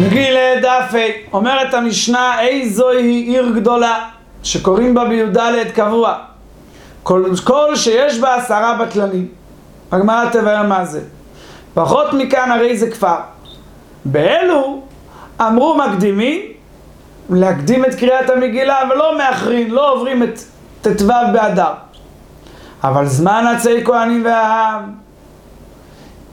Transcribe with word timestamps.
מגיל 0.00 0.36
דף 0.62 0.94
ה', 0.94 1.34
אומרת 1.36 1.74
המשנה, 1.74 2.40
איזוהי 2.40 3.14
עיר 3.14 3.52
גדולה, 3.56 4.08
שקוראים 4.42 4.94
בה 4.94 5.04
בי"ד 5.04 5.38
קבוע. 5.74 6.14
כל, 7.02 7.24
כל 7.44 7.76
שיש 7.76 8.18
בה 8.18 8.34
עשרה 8.34 8.74
בטלנים. 8.74 9.28
הגמרא 9.92 10.30
תבהר 10.32 10.62
מה 10.62 10.84
זה. 10.84 11.00
פחות 11.74 12.06
מכאן 12.12 12.50
הרי 12.50 12.76
זה 12.76 12.90
כפר. 12.90 13.16
באלו 14.04 14.82
אמרו 15.40 15.78
מקדימים 15.78 16.40
להקדים 17.30 17.84
את 17.84 17.94
קריאת 17.94 18.30
המגילה 18.30 18.78
ולא 18.90 19.18
מאחרים, 19.18 19.72
לא 19.72 19.92
עוברים 19.92 20.22
את 20.22 20.38
ט"ו 20.82 21.08
באדר. 21.32 21.72
אבל 22.84 23.06
זמן 23.06 23.44
עצי 23.56 23.84
כהנים 23.84 24.24
והעם, 24.24 24.92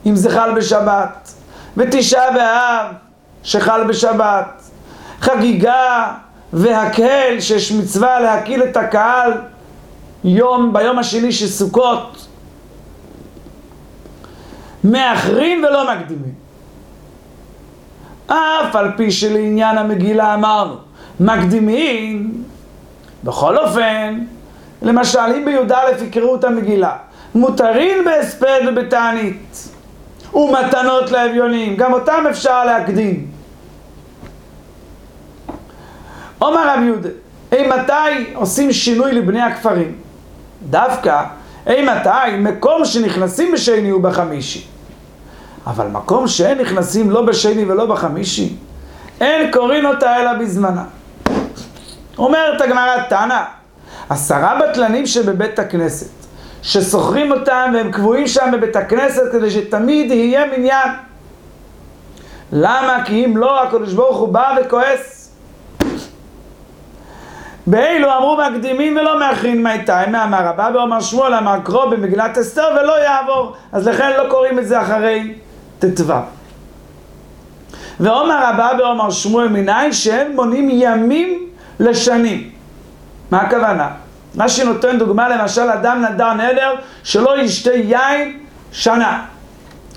אם 0.06 0.16
זה 0.16 0.30
חל 0.30 0.54
בשבת, 0.54 1.32
ותשעה 1.76 2.30
באב 2.30 3.03
שחל 3.44 3.84
בשבת, 3.84 4.62
חגיגה 5.20 6.12
והקהל 6.52 7.40
שיש 7.40 7.72
מצווה 7.72 8.20
להקיל 8.20 8.62
את 8.62 8.76
הקהל 8.76 9.32
יום, 10.24 10.72
ביום 10.72 10.98
השני 10.98 11.32
של 11.32 11.46
סוכות, 11.46 12.26
מאחרים 14.84 15.64
ולא 15.64 15.94
מקדימים. 15.94 16.34
אף 18.26 18.76
על 18.76 18.90
פי 18.96 19.10
שלעניין 19.10 19.78
המגילה 19.78 20.34
אמרנו, 20.34 20.76
מקדימים, 21.20 22.44
בכל 23.24 23.58
אופן, 23.58 24.24
למשל 24.82 25.18
אם 25.18 25.44
בי"א 25.44 26.04
יקראו 26.04 26.36
את 26.36 26.44
המגילה, 26.44 26.96
מותרים 27.34 28.04
בהספד 28.04 28.60
ובתענית, 28.68 29.68
ומתנות 30.34 31.10
לאביונים, 31.10 31.76
גם 31.76 31.92
אותם 31.92 32.24
אפשר 32.30 32.64
להקדים. 32.64 33.33
אומר 36.40 36.68
רב 36.68 36.82
יהודה, 36.82 37.08
אי 37.52 37.68
מתי 37.68 38.34
עושים 38.34 38.72
שינוי 38.72 39.12
לבני 39.12 39.42
הכפרים? 39.42 39.94
דווקא, 40.70 41.24
אי 41.66 41.86
מתי 41.86 42.36
מקום 42.38 42.84
שנכנסים 42.84 43.52
בשני 43.52 43.92
ובחמישי. 43.92 44.66
אבל 45.66 45.86
מקום 45.86 46.28
שאין 46.28 46.58
נכנסים 46.58 47.10
לא 47.10 47.22
בשני 47.22 47.64
ולא 47.64 47.86
בחמישי, 47.86 48.56
אין 49.20 49.52
קוראים 49.52 49.86
אותה 49.86 50.16
אלא 50.16 50.32
בזמנה. 50.32 50.84
אומרת 52.18 52.60
הגמרא 52.60 53.02
תנא, 53.08 53.42
עשרה 54.08 54.60
בטלנים 54.60 55.06
שבבית 55.06 55.58
הכנסת, 55.58 56.10
ששוכרים 56.62 57.32
אותם 57.32 57.70
והם 57.74 57.92
קבועים 57.92 58.26
שם 58.26 58.50
בבית 58.52 58.76
הכנסת 58.76 59.22
כדי 59.32 59.50
שתמיד 59.50 60.10
יהיה 60.10 60.44
מניין. 60.58 60.88
למה? 62.52 63.02
כי 63.04 63.24
אם 63.24 63.36
לא, 63.36 63.62
הקדוש 63.62 63.92
ברוך 63.92 64.16
הוא 64.16 64.28
בא 64.28 64.56
וכועס. 64.60 65.23
באילו 67.66 68.16
אמרו 68.16 68.38
מקדימים 68.50 68.96
ולא 68.96 69.18
מאחרים 69.18 69.62
מאיתי, 69.62 69.92
מאמר 70.10 70.48
הבא 70.48 70.70
ואומר 70.74 71.00
שמואל 71.00 71.34
אמר 71.34 71.60
קרוא 71.64 71.84
במגילת 71.84 72.38
אסתר 72.38 72.68
ולא 72.80 73.02
יעבור, 73.02 73.52
אז 73.72 73.88
לכן 73.88 74.12
לא 74.18 74.28
קוראים 74.30 74.58
את 74.58 74.68
זה 74.68 74.82
אחרי 74.82 75.34
ט"ו. 75.78 76.12
ועומר 78.00 78.46
הבא 78.46 78.72
ואומר 78.78 79.10
שמואל 79.10 79.48
מניין 79.48 79.92
שהם 79.92 80.32
מונים 80.34 80.68
ימים 80.72 81.38
לשנים. 81.80 82.50
מה 83.30 83.40
הכוונה? 83.40 83.90
מה 84.34 84.48
שנותן 84.48 84.98
דוגמה 84.98 85.28
למשל 85.28 85.70
אדם 85.70 86.04
נדר 86.04 86.32
נדר 86.32 86.74
שלא 87.04 87.40
ישתה 87.40 87.72
יין 87.72 88.38
שנה. 88.72 89.24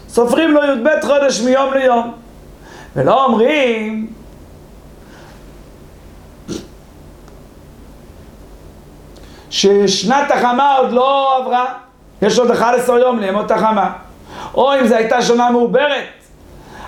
סופרים 0.09 0.51
לו 0.51 0.63
י"ב 0.63 0.87
חודש 1.01 1.41
מיום 1.41 1.73
ליום. 1.73 2.13
ולא 2.95 3.25
אומרים 3.25 4.07
ששנת 9.49 10.31
החמה 10.31 10.75
עוד 10.75 10.91
לא 10.91 11.37
עברה, 11.37 11.65
יש 12.21 12.39
עוד 12.39 12.51
11 12.51 12.99
יום 12.99 13.19
לימות 13.19 13.51
החמה. 13.51 13.91
או 14.53 14.79
אם 14.79 14.87
זו 14.87 14.95
הייתה 14.95 15.21
שנה 15.21 15.51
מעוברת, 15.51 16.03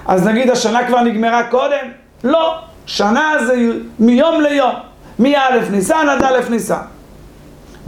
אז 0.06 0.28
נגיד 0.28 0.50
השנה 0.50 0.88
כבר 0.88 1.02
נגמרה 1.02 1.44
קודם? 1.44 1.92
לא, 2.24 2.56
שנה 2.86 3.34
זה 3.46 3.56
מיום 4.00 4.42
ליום, 4.42 4.76
מא' 5.20 5.70
ניסן 5.72 6.10
עד 6.10 6.24
א' 6.24 6.40
ניסן. 6.50 6.82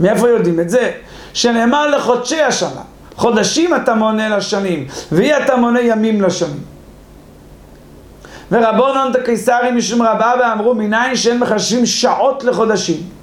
מאיפה 0.00 0.28
יודעים 0.28 0.60
את 0.60 0.70
זה? 0.70 0.92
שנאמר 1.34 1.86
לחודשי 1.86 2.42
השנה. 2.42 2.80
חודשים 3.16 3.74
אתה 3.74 3.94
מונה 3.94 4.36
לשנים, 4.36 4.86
ואי 5.12 5.36
אתה 5.36 5.56
מונה 5.56 5.80
ימים 5.80 6.22
לשנים. 6.22 6.60
ורבונון 8.52 9.12
דקיסרי 9.12 9.70
משום 9.70 10.02
רבה 10.02 10.32
ואמרו 10.40 10.74
מניין 10.74 11.16
שאין 11.16 11.38
מחשבים 11.38 11.86
שעות 11.86 12.44
לחודשים. 12.44 13.21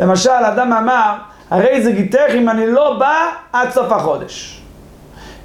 למשל, 0.00 0.30
אדם 0.30 0.72
אמר, 0.72 1.14
הרי 1.50 1.82
זה 1.82 1.92
גיתך 1.92 2.30
אם 2.34 2.48
אני 2.48 2.66
לא 2.66 2.96
בא 2.98 3.28
עד 3.52 3.70
סוף 3.70 3.92
החודש. 3.92 4.60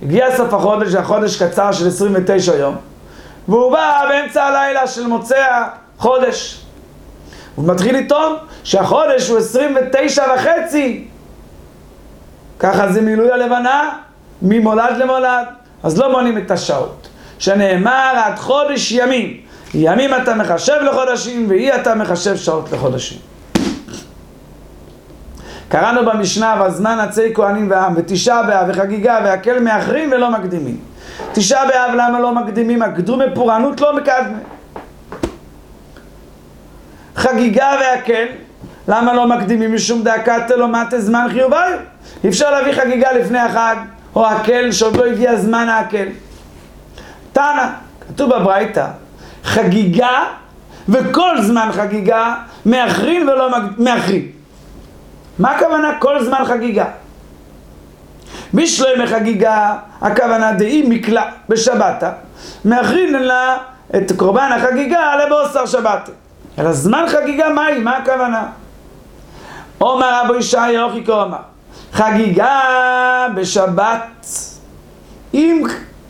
הגיע 0.01 0.37
סוף 0.37 0.53
החודש, 0.53 0.95
החודש 0.95 1.43
קצר 1.43 1.71
של 1.71 1.87
29 1.87 2.55
יום, 2.55 2.75
והוא 3.47 3.71
בא 3.71 4.05
באמצע 4.09 4.43
הלילה 4.43 4.87
של 4.87 5.07
מוצא 5.07 5.47
החודש. 5.97 6.61
הוא 7.55 7.67
מתחיל 7.67 7.97
לטעון 7.97 8.35
שהחודש 8.63 9.29
הוא 9.29 9.37
29 9.37 10.23
וחצי. 10.35 11.07
ככה 12.59 12.91
זה 12.91 13.01
מילוי 13.01 13.31
הלבנה, 13.31 13.97
ממולד 14.41 14.97
למולד. 14.97 15.45
אז 15.83 15.97
לא 15.97 16.11
מונים 16.11 16.37
את 16.37 16.51
השעות. 16.51 17.07
שנאמר 17.39 18.13
עד 18.15 18.39
חודש 18.39 18.91
ימים. 18.91 19.37
ימים 19.73 20.13
אתה 20.13 20.35
מחשב 20.35 20.77
לחודשים, 20.81 21.45
ואי 21.49 21.75
אתה 21.75 21.95
מחשב 21.95 22.35
שעות 22.35 22.71
לחודשים. 22.71 23.34
קראנו 25.69 26.05
במשנה, 26.05 26.55
והזמן 26.59 26.99
עצי 26.99 27.33
כהנים 27.33 27.69
ועם, 27.71 27.93
ותשעה 27.95 28.43
באב, 28.43 28.69
וחגיגה, 28.69 29.19
והקל 29.23 29.59
מאחרים 29.59 30.11
ולא 30.11 30.31
מקדימים. 30.31 30.77
תשעה 31.33 31.65
באב 31.67 31.91
למה 31.95 32.19
לא 32.19 32.35
מקדימים? 32.35 32.81
הקדומי 32.81 33.25
פורענות 33.35 33.81
לא 33.81 33.95
מקדמה. 33.95 34.37
חגיגה 37.15 37.71
והקל, 37.79 38.25
למה 38.87 39.13
לא 39.13 39.27
מקדימים? 39.27 39.75
משום 39.75 40.03
דאקת 40.03 40.49
לא 40.57 40.67
מטה 40.67 40.99
זמן 40.99 41.27
חיוביו. 41.31 41.71
אי 42.23 42.29
אפשר 42.29 42.51
להביא 42.51 42.73
חגיגה 42.73 43.11
לפני 43.11 43.39
החג, 43.39 43.75
או 44.15 44.27
הקל 44.27 44.71
שעוד 44.71 44.95
לא 44.95 45.05
הגיע 45.05 45.35
זמן 45.35 45.69
הקל. 45.69 46.07
תנא, 47.33 47.67
כתוב 48.07 48.35
בברייתא, 48.35 48.87
חגיגה 49.43 50.23
וכל 50.89 51.41
זמן 51.41 51.69
חגיגה 51.71 52.35
מאחרים 52.65 53.27
ולא 53.27 53.49
מאחרים. 53.77 54.34
מה 55.39 55.51
הכוונה 55.51 55.99
כל 55.99 56.23
זמן 56.23 56.45
חגיגה? 56.45 56.85
בשלמי 58.53 59.07
חגיגה, 59.07 59.75
הכוונה 60.01 60.53
דאי 60.53 60.85
מקלע 60.89 61.23
בשבתה, 61.49 62.11
מאחרים 62.65 63.15
לה 63.15 63.57
את 63.95 64.11
קורבן 64.17 64.49
החגיגה 64.57 65.15
לבוסר 65.15 65.65
שבת. 65.65 66.09
אלא 66.59 66.73
זמן 66.73 67.05
חגיגה 67.07 67.49
מהי? 67.49 67.79
מה 67.79 67.97
הכוונה? 67.97 68.47
אומר 69.81 70.21
רבו 70.23 70.35
ישי 70.35 70.57
אוכי 70.81 71.03
כאומר, 71.05 71.37
חגיגה 71.93 72.59
בשבת, 73.35 74.25
אם 75.33 75.63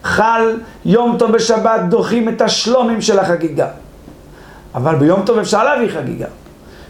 חל 0.04 0.60
יום 0.86 1.16
טוב 1.20 1.32
בשבת 1.32 1.82
דוחים 1.90 2.30
את 2.30 2.42
השלומים 2.42 3.02
של 3.02 3.20
החגיגה. 3.20 3.68
אבל 4.76 4.96
ביום 4.96 5.22
טוב 5.26 5.38
אפשר 5.38 5.64
להביא 5.64 5.90
חגיגה. 5.90 6.28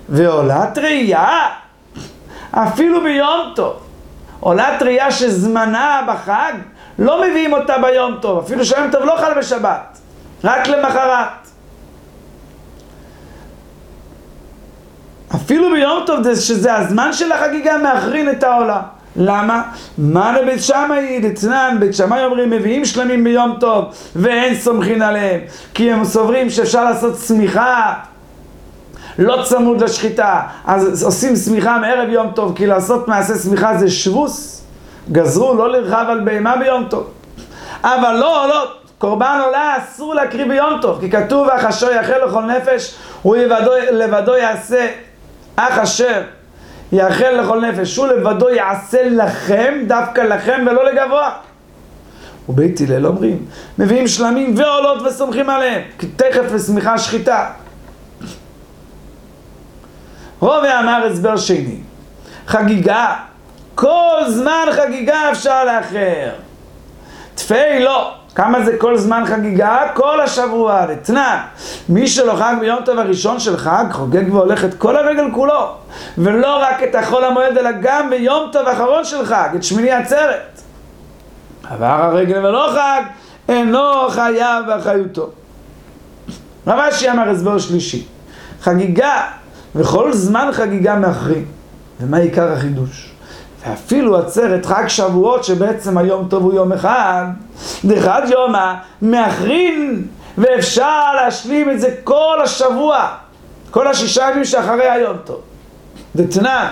ועולת 0.09 0.77
ראייה, 0.77 1.39
אפילו 2.55 3.03
ביום 3.03 3.51
טוב, 3.55 3.73
עולת 4.39 4.81
ראייה 4.81 5.11
שזמנה 5.11 6.01
בחג, 6.07 6.53
לא 6.99 7.21
מביאים 7.21 7.53
אותה 7.53 7.77
ביום 7.77 8.17
טוב, 8.21 8.43
אפילו 8.45 8.65
שהיום 8.65 8.91
טוב 8.91 9.03
לא 9.03 9.15
חל 9.17 9.33
בשבת, 9.39 9.97
רק 10.43 10.67
למחרת. 10.67 11.27
אפילו 15.35 15.71
ביום 15.71 16.03
טוב, 16.05 16.35
שזה 16.35 16.75
הזמן 16.75 17.13
של 17.13 17.31
החגיגה, 17.31 17.77
מאחרין 17.77 18.29
את 18.29 18.43
העולם. 18.43 18.81
למה? 19.15 19.63
מה 19.97 20.39
לבית 20.39 20.63
שמאי 20.63 21.19
דתנן, 21.19 21.77
בית 21.79 21.93
שמאי 21.93 22.25
אומרים 22.25 22.49
מביאים 22.49 22.85
שלמים 22.85 23.23
ביום 23.23 23.57
טוב 23.59 23.85
ואין 24.15 24.55
סומכין 24.55 25.01
עליהם 25.01 25.39
כי 25.73 25.91
הם 25.91 26.05
סוברים 26.05 26.49
שאפשר 26.49 26.83
לעשות 26.83 27.15
צמיחה 27.15 27.93
לא 29.19 29.43
צמוד 29.43 29.81
לשחיטה 29.83 30.41
אז 30.65 31.03
עושים 31.03 31.33
צמיחה 31.33 31.77
מערב 31.77 32.09
יום 32.09 32.31
טוב 32.35 32.55
כי 32.55 32.67
לעשות 32.67 33.07
מעשה 33.07 33.33
צמיחה 33.33 33.77
זה 33.77 33.91
שבוס 33.91 34.63
גזרו 35.11 35.53
לא 35.53 35.71
לרחב 35.71 36.05
על 36.09 36.19
בהמה 36.19 36.57
ביום 36.57 36.85
טוב 36.89 37.09
אבל 37.83 38.17
לא, 38.19 38.47
לא, 38.49 38.63
קורבן 38.97 39.39
עולה 39.45 39.77
אסור 39.77 40.15
להקריב 40.15 40.47
ביום 40.47 40.79
טוב 40.81 40.99
כי 40.99 41.11
כתוב 41.11 41.49
אך 41.49 41.65
אשר 41.65 41.91
יאכל 41.91 42.25
לכל 42.27 42.41
נפש 42.41 42.95
הוא 43.21 43.35
לבדו, 43.35 43.71
לבדו 43.91 44.37
יעשה 44.37 44.87
אך 45.55 45.77
אשר 45.77 46.21
יאכל 46.91 47.31
לכל 47.31 47.65
נפש, 47.65 47.97
הוא 47.97 48.07
לבדו 48.07 48.49
יעשה 48.49 49.09
לכם, 49.09 49.73
דווקא 49.87 50.21
לכם 50.21 50.65
ולא 50.67 50.85
לגבוה. 50.85 51.31
ובית 52.49 52.81
הלל 52.81 53.05
אומרים, 53.07 53.45
מביאים 53.79 54.07
שלמים 54.07 54.53
ועולות 54.57 55.01
וסומכים 55.01 55.49
עליהם, 55.49 55.81
כי 55.99 56.07
תכף 56.07 56.43
ושמיכה 56.51 56.97
שחיטה. 56.97 57.49
רובי 60.39 60.67
אמר 60.79 61.05
הסבר 61.05 61.37
שני, 61.37 61.77
חגיגה, 62.47 63.15
כל 63.75 64.21
זמן 64.27 64.65
חגיגה 64.71 65.31
אפשר 65.31 65.65
לאחר. 65.65 66.29
תפי 67.35 67.79
לא, 67.79 68.11
כמה 68.35 68.63
זה 68.63 68.77
כל 68.77 68.97
זמן 68.97 69.23
חגיגה? 69.25 69.77
כל 69.93 70.21
השבוע, 70.21 70.85
לתנא. 70.85 71.37
מי 71.89 72.07
שלא 72.07 72.33
חג 72.33 72.55
ביום 72.59 72.79
טוב 72.85 72.99
הראשון 72.99 73.39
של 73.39 73.57
חג, 73.57 73.85
חוגג 73.91 74.33
והולך 74.33 74.65
את 74.65 74.73
כל 74.73 74.95
הרגל 74.95 75.31
כולו. 75.33 75.71
ולא 76.17 76.57
רק 76.61 76.83
את 76.83 76.95
החול 76.95 77.23
המועד, 77.23 77.57
אלא 77.57 77.69
גם 77.81 78.09
ביום 78.09 78.49
טוב 78.51 78.67
האחרון 78.67 79.05
של 79.05 79.25
חג, 79.25 79.49
את 79.55 79.63
שמיני 79.63 79.91
עצרת. 79.91 80.61
עבר 81.69 81.85
הרגל 81.85 82.45
ולא 82.45 82.69
חג, 82.73 83.01
אינו 83.49 84.09
חייב 84.09 84.65
באחריותו. 84.67 85.29
רב 86.67 86.79
אשי 86.79 87.11
אמר 87.11 87.29
הסבר 87.29 87.59
שלישי, 87.59 88.05
חגיגה 88.61 89.21
וכל 89.75 90.13
זמן 90.13 90.49
חגיגה 90.51 90.95
מאחרים. 90.95 91.45
ומה 92.01 92.17
עיקר 92.17 92.51
החידוש? 92.51 93.11
ואפילו 93.65 94.17
עצרת 94.17 94.65
חג 94.65 94.87
שבועות 94.87 95.43
שבעצם 95.43 95.97
היום 95.97 96.27
טוב 96.29 96.43
הוא 96.43 96.53
יום 96.53 96.73
אחד, 96.73 97.25
דחד 97.85 98.21
יומא 98.29 98.73
מאחרים 99.01 100.07
ואפשר 100.37 101.13
להשלים 101.15 101.71
את 101.71 101.79
זה 101.79 101.95
כל 102.03 102.37
השבוע, 102.43 103.07
כל 103.71 103.87
השישה 103.87 104.27
ימים 104.31 104.45
שאחרי 104.45 104.89
היום 104.89 105.17
טוב. 105.23 105.41
דתנא, 106.15 106.69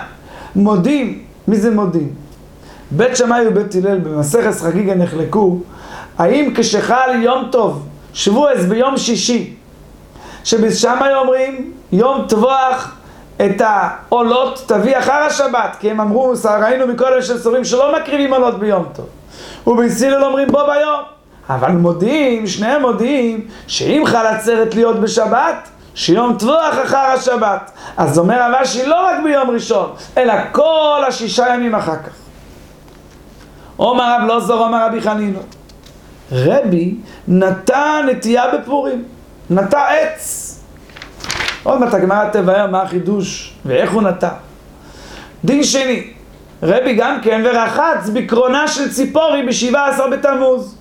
מודים, 0.56 1.22
מי 1.48 1.56
זה 1.56 1.70
מודים? 1.70 2.12
בית 2.90 3.16
שמאי 3.16 3.46
ובית 3.48 3.74
הלל 3.74 3.98
במסכת 3.98 4.60
חגיגה 4.60 4.94
נחלקו 4.94 5.58
האם 6.18 6.52
כשחל 6.56 7.10
יום 7.22 7.48
טוב 7.52 7.86
שבועס 8.12 8.64
ביום 8.64 8.96
שישי 8.96 9.54
שבשם 10.44 10.98
אומרים 11.16 11.72
יום 11.92 12.24
טבוח 12.28 12.96
את 13.36 13.62
העולות 13.64 14.62
תביא 14.66 14.98
אחר 14.98 15.12
השבת 15.12 15.76
כי 15.80 15.90
הם 15.90 16.00
אמרו, 16.00 16.32
ראינו 16.60 16.86
מכל 16.86 17.12
אלה 17.12 17.22
שסורים 17.22 17.64
שלא 17.64 17.96
מקריבים 17.96 18.32
עולות 18.32 18.58
ביום 18.58 18.84
טוב 18.94 19.06
ובסילל 19.66 20.24
אומרים 20.24 20.48
בו 20.48 20.58
ביום 20.58 21.00
אבל 21.48 21.70
מודיעים, 21.72 22.46
שניהם 22.46 22.82
מודיעים 22.82 23.46
שאם 23.66 24.02
חל 24.06 24.26
עצרת 24.26 24.74
להיות 24.74 25.00
בשבת 25.00 25.68
שיום 25.94 26.36
טבוח 26.38 26.74
אחר 26.84 26.96
השבת. 26.96 27.70
אז 27.96 28.18
אומר 28.18 28.52
רבשי 28.52 28.86
לא 28.86 29.06
רק 29.06 29.14
ביום 29.24 29.50
ראשון 29.50 29.90
אלא 30.16 30.34
כל 30.52 31.04
השישה 31.08 31.46
ימים 31.54 31.74
אחר 31.74 31.96
כך. 31.96 32.12
עומר 33.76 34.14
רב 34.14 34.26
לא 34.28 34.40
זור, 34.40 34.64
עומר 34.64 34.86
רבי 34.86 35.00
חנינו. 35.00 35.38
רבי 36.32 36.94
נטע 37.28 38.00
נטייה 38.06 38.44
בפורים, 38.54 39.04
נטע 39.50 39.86
עץ. 39.88 40.50
עוד 41.62 41.80
מעט 41.80 41.94
הגמרא 41.94 42.28
תבהר 42.32 42.70
מה 42.70 42.82
החידוש 42.82 43.54
ואיך 43.64 43.92
הוא 43.92 44.02
נטע. 44.02 44.28
דין 45.44 45.64
שני, 45.64 46.12
רבי 46.62 46.94
גם 46.94 47.20
כן 47.22 47.42
ורחץ 47.44 48.08
בקרונה 48.14 48.68
של 48.68 48.92
ציפורי 48.92 49.46
בשבעה 49.46 49.88
עשר 49.88 50.06
בתמוז. 50.08 50.76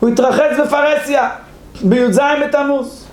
הוא 0.00 0.10
התרחץ 0.10 0.58
בפרסיה 0.60 1.30
בי"ז 1.82 2.20
בתמוז. 2.42 3.06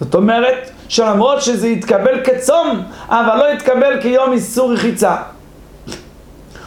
זאת 0.00 0.14
אומרת 0.14 0.70
שלמרות 0.88 1.42
שזה 1.42 1.68
יתקבל 1.68 2.24
כצום, 2.24 2.82
אבל 3.08 3.36
לא 3.36 3.52
יתקבל 3.52 4.00
כיום 4.02 4.32
איסור 4.32 4.72
רחיצה. 4.72 5.16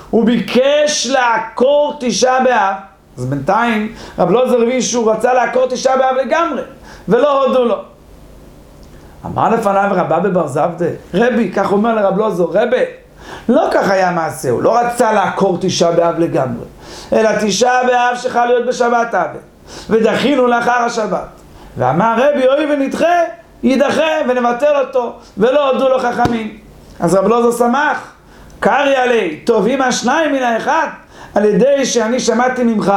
הוא 0.10 0.26
ביקש 0.26 1.08
לעקור 1.08 1.98
תשעה 2.00 2.44
באב, 2.44 2.76
אז 3.20 3.26
בינתיים 3.26 3.94
רב 4.20 4.32
לוזר 4.32 4.62
הבין 4.62 4.82
שהוא 4.82 5.12
רצה 5.12 5.34
לעקור 5.34 5.68
תשעה 5.68 5.98
באב 5.98 6.16
לגמרי, 6.16 6.62
ולא 7.08 7.46
הודו 7.46 7.66
לו. 7.66 7.76
אמר 9.26 9.50
לפניו 9.50 9.90
רבה 9.92 10.20
בבר 10.20 10.48
זבדה, 10.48 10.86
רבי, 11.14 11.52
כך 11.52 11.72
אומר 11.72 11.96
לרב 11.96 12.18
לוזר, 12.18 12.44
רבי, 12.44 12.84
לא 13.50 13.68
כך 13.72 13.90
היה 13.90 14.12
מעשה, 14.12 14.50
הוא 14.50 14.64
לא 14.64 14.80
רצה 14.80 15.12
לעקור 15.12 15.58
תשעה 15.62 15.92
באב 15.92 16.20
לגמרי, 16.20 16.66
אלא 17.14 17.30
תשעה 17.42 17.84
באב 17.84 18.18
שחל 18.18 18.46
להיות 18.46 18.66
בשבת 18.66 19.16
אב, 19.16 19.30
ודחינו 19.90 20.48
לאחר 20.48 20.72
השבת. 20.72 21.28
ואמר 21.78 22.16
רבי, 22.18 22.48
אוי 22.48 22.74
ונדחה, 22.74 23.16
יידחה 23.64 24.12
ונבטל 24.30 24.76
אותו, 24.86 25.14
ולא 25.38 25.72
הודו 25.72 25.90
לו 25.90 26.00
חכמים. 26.00 26.58
אז 27.00 27.16
רב 27.16 27.28
לוזר 27.28 27.66
שמח. 27.66 28.14
קרעי 28.60 28.96
עלי, 28.96 29.40
טובים 29.44 29.82
השניים 29.82 30.34
מן 30.34 30.44
האחד, 30.44 30.88
על 31.36 31.46
ידי 31.46 31.86
שאני 31.86 32.20
שמעתי 32.20 32.64
ממך, 32.64 32.94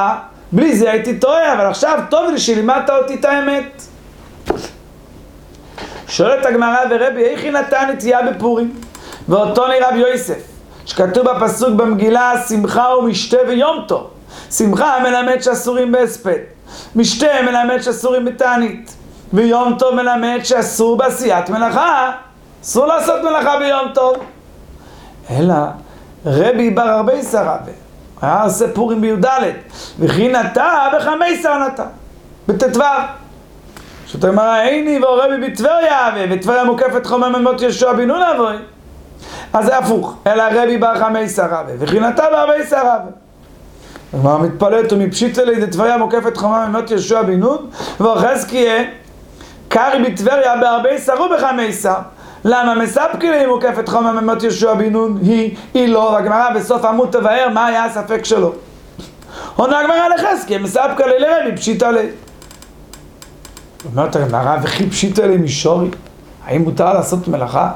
בלי 0.52 0.76
זה 0.76 0.90
הייתי 0.90 1.18
טועה, 1.18 1.52
אבל 1.52 1.66
עכשיו 1.66 1.98
טוב 2.10 2.30
לי 2.30 2.38
שלימדת 2.38 2.90
אותי 2.90 3.14
את 3.14 3.24
האמת. 3.24 3.82
שואלת 6.08 6.46
הגמרא 6.46 6.78
ורבי, 6.90 7.24
איך 7.24 7.42
היא 7.42 7.52
נתן 7.52 7.90
נטייה 7.92 8.22
בפורים? 8.22 8.74
ואותו 9.28 9.66
נרב 9.68 9.94
יוסף, 9.96 10.42
שכתוב 10.86 11.30
בפסוק 11.30 11.68
במגילה, 11.68 12.34
שמחה 12.48 12.96
ומשתה 12.98 13.36
ויום 13.48 13.84
טוב. 13.88 14.10
שמחה 14.50 14.98
מלמד 15.02 15.40
שאסורים 15.42 15.92
בהספד, 15.92 16.38
משתה 16.96 17.26
מלמד 17.44 17.80
שאסורים 17.82 18.24
בתענית, 18.24 18.94
ויום 19.32 19.76
טוב 19.78 19.94
מלמד 19.94 20.38
שאסור 20.44 20.96
בעשיית 20.96 21.50
מלאכה, 21.50 22.12
אסור 22.62 22.86
לעשות 22.86 23.22
מלאכה 23.22 23.58
ביום 23.58 23.88
טוב. 23.94 24.16
אלא 25.30 25.54
רבי 26.26 26.70
בר 26.70 26.82
הרבה 26.82 27.22
שרבה, 27.22 27.72
היה 28.22 28.42
עושה 28.42 28.64
פורים 28.74 29.00
בי"ד, 29.00 29.26
וכי 29.98 30.28
נטע 30.28 30.88
בחמי 30.96 31.42
נטע, 31.66 31.84
בט"ו. 32.48 32.80
זאת 34.06 34.24
אומרת, 34.24 34.66
איני 34.66 34.98
ורבי 35.04 35.48
בטבריה 35.48 36.08
אבה, 36.08 36.20
וטבריה 36.30 36.64
מוקפת 36.64 37.06
ממות 37.28 37.60
יהושע 37.60 37.92
בן 37.92 38.06
נון 38.08 38.22
אבוי. 38.22 38.56
אז 39.52 39.64
זה 39.64 39.78
הפוך, 39.78 40.16
אלא 40.26 40.42
רבי 40.52 40.78
בר 40.78 40.98
חמי 40.98 41.28
שרבה, 41.28 41.72
וכי 41.78 42.00
נטע 42.00 42.30
בהרבי 42.30 42.66
שרבה. 42.70 43.10
הגמרא 44.14 44.38
מתפלאת 44.38 44.92
ומפשיטה 44.92 45.44
לי 45.44 45.66
דטבריה 45.66 45.96
מוקפת 45.96 46.36
חומה 46.36 46.66
ממות 46.66 46.90
יהושע 46.90 47.22
בן 47.22 47.40
נון, 47.40 47.70
ואוחזקיה 48.00 48.84
קרי 49.68 50.02
בטבריה 50.10 50.56
בהרבי 50.56 50.98
שרו 50.98 51.28
שר. 51.72 51.98
למה 52.44 52.74
מספקי 52.74 53.30
לי 53.30 53.46
מוקפת 53.46 53.88
חומר 53.88 54.20
ממות 54.20 54.42
יהושע 54.42 54.74
בן 54.74 54.92
נון 54.92 55.18
היא, 55.22 55.56
היא 55.74 55.88
לא, 55.88 55.98
והגמרא 55.98 56.50
בסוף 56.54 56.84
עמוד 56.84 57.08
תבהר 57.10 57.48
מה 57.48 57.66
היה 57.66 57.84
הספק 57.84 58.24
שלו. 58.24 58.52
עונה 59.56 59.80
הגמרא 59.80 60.08
לחזקי, 60.08 60.58
מספקא 60.58 61.02
לי 61.02 61.18
לרבי, 61.18 61.56
פשיטא 61.56 61.84
לי. 61.84 62.08
אומרת 63.92 64.16
הגמרא, 64.16 64.56
וכי 64.62 64.90
פשיטא 64.90 65.22
לי 65.22 65.36
מישורי? 65.36 65.88
האם 66.44 66.62
מותר 66.62 66.92
לעשות 66.92 67.28
מלאכה? 67.28 67.70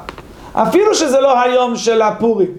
אפילו 0.52 0.94
שזה 0.94 1.20
לא 1.20 1.40
היום 1.40 1.76
של 1.76 2.02
הפורים. 2.02 2.50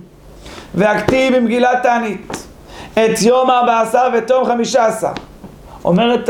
והכתיב 0.76 1.36
במגילת 1.36 1.84
תענית 1.84 2.48
את 2.94 3.22
יום 3.22 3.50
ארבע 3.50 3.82
עשר 3.82 4.10
ואת 4.14 4.30
יום 4.30 4.46
חמישה 4.46 4.86
עשר. 4.86 5.12
אומרת 5.86 6.30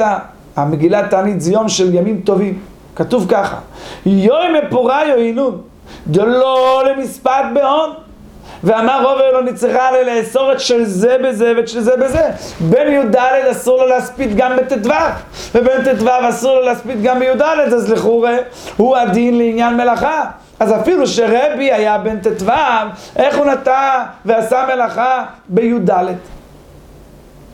המגילת 0.56 1.10
תענית 1.10 1.42
זה 1.42 1.52
יום 1.52 1.70
של 1.70 1.96
ימים 1.96 2.22
טובים. 2.22 2.60
כתוב 2.98 3.26
ככה, 3.30 3.58
יוי 4.06 4.46
מפורה 4.60 5.08
יוינון, 5.08 5.62
דלא 6.08 6.84
למספד 6.86 7.44
בהון. 7.54 7.90
ואמר 8.64 8.98
רובר 9.04 9.32
לא 9.32 9.44
נצטרך 9.44 9.78
לאסור 10.06 10.52
את 10.52 10.60
של 10.60 10.84
זה 10.86 11.18
בזה 11.24 11.54
ואת 11.58 11.68
של 11.68 11.80
זה 11.80 11.98
בזה. 11.98 12.30
בין 12.60 12.94
י"ד 12.94 13.16
אסור 13.52 13.78
לו 13.78 13.88
להספיד 13.88 14.36
גם 14.38 14.52
בט"ו, 14.58 14.90
ובין 15.56 15.96
ט"ו 15.96 16.30
אסור 16.30 16.56
לו 16.56 16.66
להספיד 16.66 17.04
גם 17.04 17.20
בי"ד, 17.20 17.42
אז 17.42 17.92
לכאורה 17.92 18.38
הוא 18.78 18.98
הדין 18.98 19.38
לעניין 19.38 19.78
מלאכה. 19.78 20.24
אז 20.60 20.82
אפילו 20.82 21.08
שרבי 21.08 21.72
היה 21.72 21.98
בן 21.98 22.20
ט"ו, 22.20 22.52
איך 23.16 23.38
הוא 23.38 23.46
נטע 23.46 24.04
ועשה 24.26 24.66
מלאכה 24.68 25.24
בי"ד? 25.50 25.90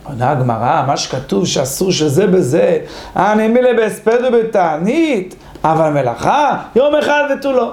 עונה 0.04 0.30
הגמרא, 0.30 0.84
מה 0.86 0.96
שכתוב 0.96 1.46
שאסור 1.46 1.92
שזה 1.92 2.26
בזה, 2.26 2.78
הנמילה 3.14 3.74
בהספד 3.74 4.18
ובתענית, 4.28 5.34
אבל 5.64 5.90
מלאכה, 5.90 6.58
יום 6.76 6.94
אחד 6.94 7.22
ותו 7.38 7.52
לא. 7.52 7.72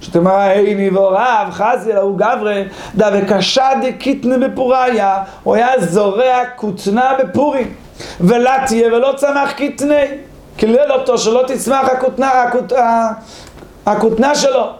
זאת 0.00 0.16
אומרת, 0.16 0.34
היי 0.34 0.74
ניבוריו, 0.74 1.46
חזי 1.50 1.92
אלוהו 1.92 2.16
גברי, 2.16 2.64
דא 2.94 3.10
וקשה 3.12 3.68
דקיטנה 3.82 4.48
בפוריה, 4.48 5.22
הוא 5.42 5.54
היה 5.54 5.80
זורע 5.80 6.44
כותנה 6.56 7.12
בפורים, 7.18 7.74
ולה 8.20 8.56
תהיה 8.66 8.88
ולא 8.88 9.12
צמח 9.16 9.52
קיטנה, 9.52 10.00
קילל 10.56 10.92
אותו 10.92 11.18
שלא 11.18 11.42
תצמח 11.46 11.88
הכותנה, 11.88 12.30
הכותנה 13.86 14.34
שלו. 14.34 14.70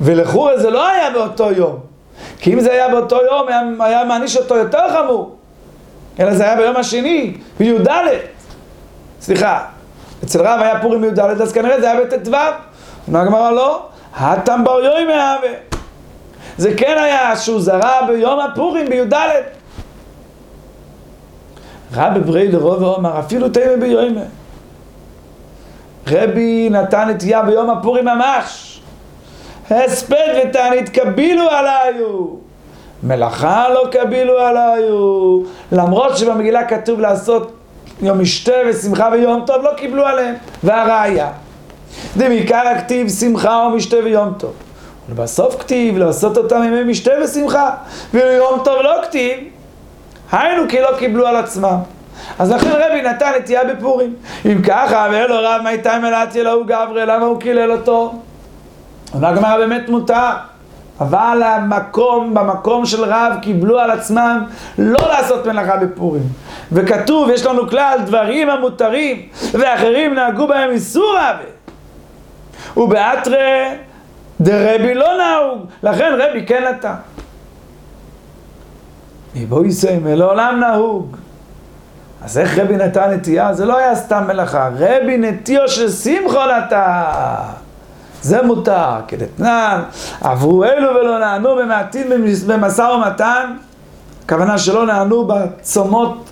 ולחורה 0.00 0.58
זה 0.58 0.70
לא 0.70 0.88
היה 0.88 1.10
באותו 1.10 1.52
יום. 1.52 1.95
כי 2.38 2.54
אם 2.54 2.60
זה 2.60 2.72
היה 2.72 2.88
באותו 2.88 3.16
יום, 3.16 3.48
היה, 3.48 3.60
היה 3.80 4.04
מעניש 4.04 4.36
אותו 4.36 4.56
יותר 4.56 4.88
חמור. 4.92 5.36
אלא 6.20 6.34
זה 6.34 6.44
היה 6.44 6.56
ביום 6.56 6.76
השני, 6.76 7.34
בי"ד. 7.58 7.88
סליחה, 9.20 9.64
אצל 10.24 10.40
רב 10.40 10.60
היה 10.60 10.80
פורים 10.82 11.00
בי"ד, 11.00 11.20
אז 11.20 11.52
כנראה 11.52 11.80
זה 11.80 11.90
היה 11.90 12.00
בט"ו. 12.00 12.30
אמרה 13.08 13.22
הגמרא 13.22 13.50
לא, 13.50 13.86
הטם 14.16 14.64
בר 14.64 14.84
יוי 14.84 15.04
מהווה. 15.04 15.50
זה 16.58 16.74
כן 16.76 16.96
היה 16.98 17.36
שהוא 17.36 17.60
זרע 17.60 18.06
ביום 18.06 18.40
הפורים 18.40 18.86
בי"ד. 18.88 19.14
רבי 21.94 22.20
ברי 22.20 22.48
לרוב 22.48 22.82
ואומר, 22.82 23.20
אפילו 23.20 23.48
תימא 23.48 23.76
ביומא. 23.76 24.20
רבי 26.08 26.68
נתן 26.70 27.08
נטייה 27.08 27.42
ביום 27.42 27.70
הפורים 27.70 28.04
ממש. 28.04 28.75
הספד 29.70 30.42
ותענית 30.44 30.88
קבילו 30.88 31.50
עליו. 31.50 32.26
מלאכה 33.02 33.68
לא 33.68 33.88
קבילו 33.90 34.38
עליו. 34.38 34.82
למרות 35.72 36.16
שבמגילה 36.16 36.64
כתוב 36.64 37.00
לעשות 37.00 37.52
יום 38.02 38.20
משתה 38.20 38.52
ושמחה 38.68 39.08
ויום 39.12 39.42
טוב, 39.46 39.62
לא 39.62 39.70
קיבלו 39.76 40.06
עליהם. 40.06 40.34
והראיה, 40.64 41.28
דמעיקר 42.16 42.68
הכתיב 42.68 43.08
שמחה 43.08 43.64
או 43.64 43.70
משתה 43.70 43.96
ויום 44.04 44.32
טוב. 44.38 44.52
ובסוף 45.08 45.60
כתיב 45.60 45.98
לעשות 45.98 46.36
אותם 46.36 46.62
ימי 46.62 46.84
משתה 46.84 47.10
ושמחה, 47.24 47.70
ואילו 48.14 48.30
יום 48.30 48.60
טוב 48.64 48.82
לא 48.82 49.02
כתיב, 49.02 49.38
היינו 50.32 50.62
כי 50.68 50.80
לא 50.80 50.88
קיבלו 50.98 51.26
על 51.26 51.36
עצמם. 51.36 51.76
אז 52.38 52.50
לכן 52.50 52.70
רבי 52.70 53.02
נתן 53.02 53.32
נטייה 53.38 53.64
בפורים. 53.64 54.14
אם 54.46 54.62
ככה, 54.62 55.08
ואין 55.12 55.30
לו 55.30 55.36
רב 55.38 55.60
מי 55.64 55.78
תימא 55.78 56.06
אלעתיה 56.06 56.42
אלוהו 56.42 56.64
גברי, 56.64 57.06
למה 57.06 57.26
הוא 57.26 57.40
קילל 57.40 57.72
אותו? 57.72 58.14
אומר 59.14 59.28
הגמרא 59.28 59.56
באמת 59.56 59.88
מותר. 59.88 60.30
אבל 61.00 61.42
המקום, 61.42 62.34
במקום 62.34 62.86
של 62.86 63.04
רב 63.04 63.32
קיבלו 63.42 63.78
על 63.78 63.90
עצמם 63.90 64.44
לא 64.78 65.08
לעשות 65.08 65.46
מלאכה 65.46 65.76
בפורים. 65.76 66.22
וכתוב, 66.72 67.30
יש 67.30 67.46
לנו 67.46 67.68
כלל, 67.68 67.98
דברים 68.06 68.50
המותרים 68.50 69.28
ואחרים 69.52 70.14
נהגו 70.14 70.46
בהם 70.46 70.70
איסור 70.70 71.16
עוול. 71.18 71.46
ובאתרי 72.76 73.68
דרבי 74.40 74.94
לא 74.94 75.08
נהוג, 75.18 75.66
לכן 75.82 76.12
רבי 76.18 76.46
כן 76.46 76.64
נתן. 76.64 76.94
בואי 79.48 79.68
יסיימה, 79.68 80.14
לעולם 80.14 80.60
נהוג. 80.60 81.16
אז 82.24 82.38
איך 82.38 82.58
רבי 82.58 82.76
נתן 82.76 83.10
נטייה? 83.10 83.52
זה 83.54 83.64
לא 83.64 83.78
היה 83.78 83.94
סתם 83.94 84.24
מלאכה. 84.26 84.68
רבי 84.78 85.18
נטיו 85.18 85.68
של 85.68 85.90
שמחו 85.90 86.38
נתן. 86.58 87.02
זה 88.26 88.42
מותר, 88.42 88.94
כדתנן, 89.08 89.82
עברו 90.20 90.64
אלו 90.64 90.88
ולא 90.94 91.18
נענו 91.18 91.56
במעטין 91.56 92.06
במשא 92.46 92.82
ומתן, 92.82 93.52
הכוונה 94.24 94.58
שלא 94.58 94.86
נענו 94.86 95.24
בצומות 95.26 96.30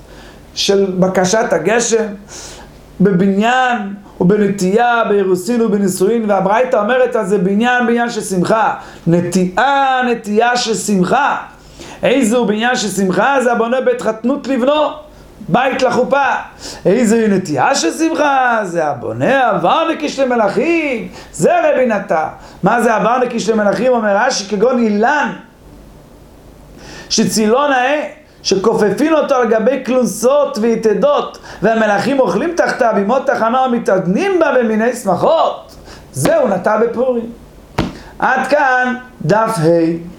של 0.55 0.87
בקשת 0.99 1.53
הגשם, 1.53 2.05
בבניין 3.01 3.95
ובנטייה, 4.21 5.03
באירוסין 5.09 5.63
ובנישואין, 5.63 6.31
והברייתא 6.31 6.77
אומרת 6.77 7.17
על 7.17 7.27
זה 7.27 7.39
בניין, 7.39 7.87
בניין 7.87 8.11
של 8.11 8.21
שמחה, 8.21 8.75
נטיעה, 9.07 10.03
נטייה 10.11 10.57
של 10.57 10.75
שמחה. 10.75 11.37
איזו 12.03 12.47
בניין 12.47 12.77
של 12.77 12.89
שמחה? 12.89 13.37
זה 13.45 13.53
הבונה 13.53 13.81
בית 13.81 14.03
חתנות 14.03 14.49
לבנו. 14.49 14.91
בית 15.49 15.83
לחופה. 15.83 16.27
איזה 16.87 17.27
נטייה 17.29 17.75
של 17.75 17.93
שמחה, 17.93 18.61
זה 18.63 18.85
הבונה 18.85 19.51
עבר 19.51 19.89
נקיש 19.93 20.19
למלאכים, 20.19 21.09
זה 21.33 21.53
רבי 21.61 21.87
נטע. 21.87 22.27
מה 22.63 22.83
זה 22.83 22.95
עבר 22.95 23.19
נקיש 23.19 23.49
למלאכים? 23.49 23.93
אומר 23.93 24.17
רש"י 24.17 24.49
כגון 24.49 24.79
אילן, 24.79 25.33
שצילו 27.11 27.69
נאה, 27.69 28.09
שכופפין 28.43 29.13
אותו 29.13 29.35
על 29.35 29.49
גבי 29.49 29.85
כלונסות 29.87 30.59
ויתדות, 30.61 31.39
והמלאכים 31.63 32.21
אוכלים 32.21 32.55
תחתיו, 32.57 32.93
בימות 32.95 33.27
תחנה 33.27 33.63
ומתעדנים 33.63 34.39
בה 34.41 34.53
במיני 34.59 34.93
שמחות. 34.93 35.77
זהו 36.13 36.49
נטע 36.49 36.79
בפורים. 36.79 37.33
עד 38.19 38.47
כאן 38.47 38.95
דף 39.23 39.59
ה'. 39.59 40.14